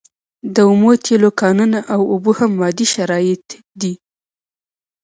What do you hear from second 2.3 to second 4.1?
هم مادي شرایط دي.